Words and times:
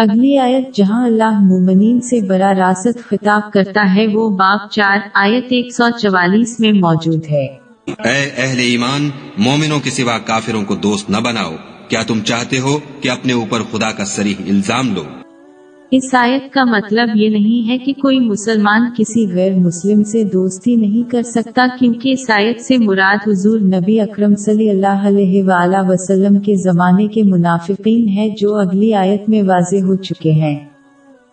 اگلی 0.00 0.38
آیت 0.38 0.74
جہاں 0.74 1.06
اللہ 1.06 1.40
مومنین 1.40 2.00
سے 2.00 2.20
براہ 2.20 2.52
راست 2.52 3.08
خطاب 3.08 3.52
کرتا 3.52 3.94
ہے، 3.94 4.06
وہ 4.06 4.30
باب 4.30 4.70
چار، 4.70 4.98
آیت 5.14 5.44
ایک 5.48 5.74
سو 5.74 5.98
چوالیس 5.98 6.60
میں 6.60 6.72
موجود 6.72 7.24
ہے۔ 7.30 7.46
اے 7.86 8.30
اہل 8.36 8.58
ایمان، 8.58 9.10
مومنوں 9.38 9.80
کے 9.80 9.90
سوا 9.90 10.18
کافروں 10.18 10.64
کو 10.64 10.74
دوست 10.74 11.10
نہ 11.10 11.16
بناؤ۔ 11.16 11.52
کیا 11.88 12.02
تم 12.02 12.20
چاہتے 12.20 12.58
ہو 12.58 12.78
کہ 13.00 13.08
اپنے 13.08 13.32
اوپر 13.32 13.60
خدا 13.72 13.92
کا 13.92 14.04
سریح 14.04 14.34
الزام 14.48 14.94
لو؟ 14.94 15.02
اس 15.90 16.14
آیت 16.14 16.52
کا 16.52 16.64
مطلب 16.64 17.08
یہ 17.14 17.28
نہیں 17.28 17.68
ہے 17.68 17.78
کہ 17.78 17.92
کوئی 17.92 18.20
مسلمان 18.20 18.80
کسی 18.96 19.32
غیر 19.32 19.54
مسلم 19.54 20.02
سے 20.04 20.24
دوستی 20.24 20.76
نہیں 20.76 21.10
کر 21.10 21.22
سکتا، 21.22 21.66
کیونکہ 21.78 22.12
اس 22.12 22.30
آیت 22.30 22.60
سے 22.60 22.78
مراد 22.78 23.28
حضور 23.28 23.60
نبی 23.60 24.00
اکرم 24.00 24.34
صلی 24.34 24.70
اللہ 24.70 25.08
علیہ 25.08 25.42
وآلہ 25.42 25.76
وسلم 25.88 26.40
کے 26.40 26.54
زمانے 26.56 27.06
کے 27.06 27.22
منافقین 27.22 28.08
ہے 28.08 28.28
جو 28.40 28.54
اگلی 28.54 28.94
آیت 28.94 29.28
میں 29.28 29.42
واضح 29.42 29.76
ہو 29.76 29.96
چکے 29.96 30.32
ہیں۔ 30.32 30.58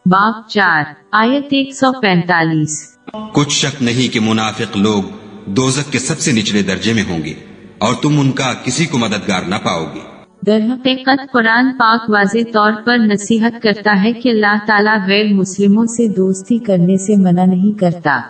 باب 0.05 0.49
چار، 0.49 0.83
آیت 1.11 1.45
ایک 1.49 1.75
سو 1.75 2.01
پینتالیس۔ 2.01 2.97
کچھ 3.33 3.53
شک 3.53 3.83
نہیں 3.83 4.13
کہ 4.13 4.19
منافق 4.19 4.77
لوگ 4.77 5.03
دوزک 5.45 5.91
کے 5.91 5.99
سب 5.99 6.19
سے 6.19 6.31
نچلے 6.31 6.61
درجے 6.61 6.93
میں 6.93 7.03
ہوں 7.09 7.23
گے 7.25 7.33
اور 7.77 7.93
تم 8.01 8.19
ان 8.19 8.31
کا 8.31 8.53
کسی 8.63 8.85
کو 8.85 8.97
مددگار 8.97 9.41
نہ 9.47 9.55
پاؤ 9.55 9.83
گے۔ 9.95 10.16
در 10.47 10.59
حقیقت 10.71 11.31
قرآن 11.31 11.65
پاک 11.77 12.09
واضح 12.09 12.37
طور 12.53 12.71
پر 12.85 12.97
نصیحت 12.97 13.61
کرتا 13.61 14.03
ہے 14.03 14.13
کہ 14.13 14.29
اللہ 14.29 14.55
تعالیٰ 14.67 15.07
غیر 15.07 15.33
مسلموں 15.33 15.85
سے 15.85 16.07
دوستی 16.07 16.57
کرنے 16.57 16.97
سے 16.97 17.15
منع 17.15 17.45
نہیں 17.45 17.79
کرتا۔ 17.79 18.21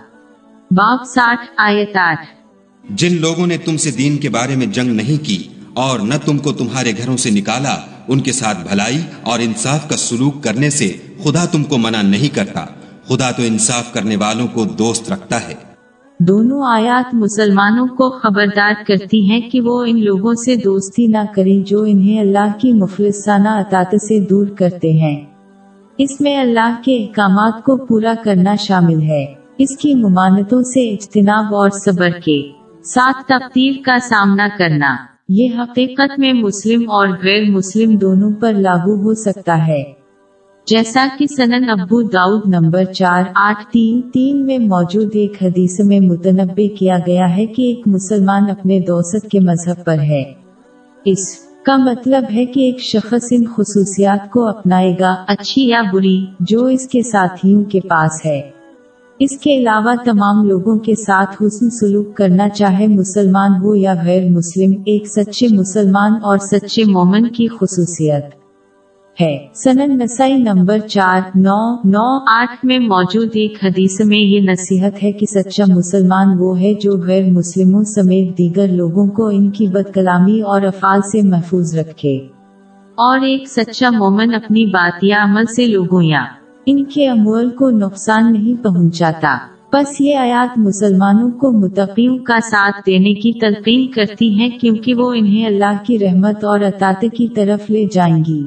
باب 0.71 0.97
ساٹھ، 1.05 1.39
آیت 1.57 1.97
آٹھ۔ 1.97 2.25
جن 2.89 3.21
لوگوں 3.21 3.47
نے 3.47 3.57
تم 3.57 3.77
سے 3.77 3.91
دین 3.91 4.17
کے 4.17 4.29
بارے 4.29 4.55
میں 4.55 4.65
جنگ 4.65 4.91
نہیں 4.91 5.25
کی 5.25 5.43
اور 5.73 5.99
نہ 5.99 6.13
تم 6.25 6.37
کو 6.37 6.51
تمہارے 6.51 6.91
گھروں 6.97 7.17
سے 7.17 7.29
نکالا، 7.29 7.75
ان 8.07 8.19
کے 8.19 8.31
ساتھ 8.31 8.57
بھلائی 8.69 9.01
اور 9.21 9.39
انصاف 9.39 9.89
کا 9.89 9.97
سلوک 9.97 10.43
کرنے 10.43 10.69
سے 10.69 10.93
خدا 11.23 11.45
تم 11.45 11.63
کو 11.63 11.77
منع 11.77 12.01
نہیں 12.01 12.35
کرتا۔ 12.35 12.65
خدا 13.07 13.31
تو 13.31 13.43
انصاف 13.43 13.93
کرنے 13.93 14.15
والوں 14.15 14.47
کو 14.47 14.65
دوست 14.65 15.11
رکھتا 15.11 15.47
ہے۔ 15.47 15.66
دونوں 16.19 16.63
آیات 16.67 17.15
مسلمانوں 17.15 17.87
کو 17.87 18.09
خبردار 18.09 18.73
کرتی 18.87 19.31
ہیں 19.31 19.49
کہ 19.49 19.61
وہ 19.61 19.85
ان 19.87 20.03
لوگوں 20.03 20.33
سے 20.33 20.55
دوستی 20.55 21.07
نہ 21.07 21.17
کریں 21.35 21.67
جو 21.67 21.83
انہیں 21.83 22.19
اللہ 22.19 22.51
کی 22.57 22.73
مفلسانہ 22.73 23.49
اطاعت 23.49 24.01
سے 24.01 24.19
دور 24.19 24.47
کرتے 24.47 24.91
ہیں۔ 24.93 25.25
اس 25.97 26.21
میں 26.21 26.37
اللہ 26.37 26.75
کے 26.83 27.03
احکامات 27.03 27.63
کو 27.63 27.77
پورا 27.77 28.13
کرنا 28.23 28.55
شامل 28.55 29.01
ہے۔ 29.01 29.25
اس 29.57 29.77
کی 29.77 29.95
ممانتوں 29.95 30.61
سے 30.61 30.89
اجتناب 30.89 31.55
اور 31.55 31.69
صبر 31.69 32.09
کے 32.09 32.49
ساتھ 32.83 33.27
تبدیل 33.27 33.81
کا 33.81 33.97
سامنا 33.99 34.47
کرنا۔ 34.57 34.95
یہ 35.29 35.47
حقیقت 35.57 36.19
میں 36.19 36.33
مسلم 36.33 36.89
اور 36.89 37.07
غیر 37.07 37.49
مسلم 37.49 37.97
دونوں 37.97 38.31
پر 38.31 38.53
لاگو 38.53 38.95
ہو 38.95 39.13
سکتا 39.13 39.67
ہے۔ 39.67 39.96
جیسا 40.67 41.07
کہ 41.19 41.25
سنن 41.27 41.69
ابو 41.69 42.01
داؤد 42.01 42.41
نمبر 42.45 42.83
چار، 42.83 43.23
آٹھ، 43.35 43.73
تین 43.73 44.01
تین 44.13 44.45
میں 44.45 44.59
موجود 44.59 45.09
ایک 45.13 45.43
حدیث 45.43 45.79
میں 45.79 45.99
متنبع 45.99 46.75
کیا 46.77 46.97
گیا 47.07 47.37
ہے 47.37 47.45
کہ 47.45 47.61
ایک 47.61 47.81
مسلمان 47.85 48.49
اپنے 48.49 48.79
دوست 48.79 49.27
کے 49.31 49.39
مذہب 49.39 49.85
پر 49.85 49.99
ہے۔ 49.99 50.23
اس 51.05 51.35
کا 51.65 51.77
مطلب 51.77 52.23
ہے 52.33 52.45
کہ 52.45 52.59
ایک 52.59 52.79
شخص 52.79 53.27
ان 53.31 53.43
خصوصیات 53.45 54.31
کو 54.31 54.47
اپنائے 54.47 54.95
گا، 54.99 55.15
اچھی 55.27 55.67
یا 55.67 55.81
بری، 55.93 56.25
جو 56.39 56.65
اس 56.65 56.87
کے 56.87 57.01
ساتھیوں 57.01 57.63
کے 57.63 57.79
پاس 57.79 58.25
ہے۔ 58.25 58.41
اس 59.19 59.39
کے 59.39 59.57
علاوہ 59.57 59.93
تمام 60.05 60.45
لوگوں 60.45 60.77
کے 60.77 60.95
ساتھ 60.95 61.43
حسن 61.43 61.69
سلوک 61.69 62.15
کرنا 62.15 62.49
چاہے 62.49 62.87
مسلمان 62.87 63.51
ہو 63.63 63.75
یا 63.75 63.93
غیر 64.05 64.29
مسلم، 64.29 64.71
ایک 64.85 65.07
سچے 65.07 65.47
مسلمان 65.51 66.13
اور 66.23 66.37
سچے 66.37 66.83
مومن 66.83 67.27
کی 67.27 67.47
خصوصیت۔ 67.47 68.46
ہے۔ 69.21 69.47
سنن 69.53 69.97
نسائی 69.97 70.33
نمبر 70.33 70.79
چار، 70.79 71.21
نو 71.35 71.75
نو، 71.83 72.19
آٹھ 72.27 72.65
میں 72.65 72.79
موجود 72.79 73.29
ایک 73.33 73.63
حدیث 73.63 74.01
میں 74.01 74.17
یہ 74.17 74.39
نصیحت 74.41 75.03
ہے 75.03 75.11
کہ 75.11 75.25
سچا 75.25 75.63
مسلمان 75.67 76.27
وہ 76.39 76.59
ہے 76.59 76.73
جو 76.73 76.97
غیر 76.97 77.31
مسلموں 77.31 77.83
سمیت 77.83 78.37
دیگر 78.37 78.67
لوگوں 78.67 79.07
کو 79.07 79.27
ان 79.27 79.51
کی 79.51 79.67
بد 79.67 79.93
کلامی 79.93 80.41
اور 80.41 80.61
افعال 80.61 81.01
سے 81.01 81.21
محفوظ 81.21 81.75
رکھے۔ 81.75 82.15
اور 82.95 83.19
ایک 83.19 83.47
سچا 83.47 83.89
مومن 83.89 84.33
اپنی 84.33 84.65
بات 84.65 85.03
یا 85.03 85.23
عمل 85.23 85.45
سے 85.45 85.67
لوگوں 85.67 86.03
یا 86.03 86.23
ان 86.65 86.83
کے 86.83 87.09
امول 87.09 87.49
کو 87.49 87.69
نقصان 87.69 88.33
نہیں 88.33 88.63
پہنچاتا۔ 88.63 89.37
بس 89.73 90.01
یہ 90.01 90.15
آیات 90.15 90.57
مسلمانوں 90.57 91.31
کو 91.31 91.51
متقیوں 91.51 92.17
کا 92.17 92.39
ساتھ 92.39 92.75
دینے 92.85 93.13
کی 93.13 93.39
تلقین 93.39 93.87
کرتی 93.87 94.39
ہیں 94.39 94.49
کیونکہ 94.49 94.93
وہ 94.93 95.13
انہیں 95.13 95.45
اللہ 95.45 95.83
کی 95.83 95.99
رحمت 95.99 96.43
اور 96.43 96.59
اطاط 96.59 97.05
کی 97.17 97.27
طرف 97.27 97.69
لے 97.69 97.85
جائیں 97.91 98.23
گی۔ 98.27 98.45